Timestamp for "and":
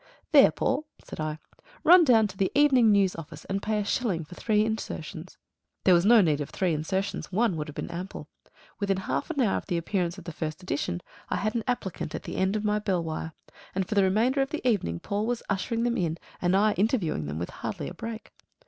3.45-3.61, 13.75-13.87, 16.41-16.55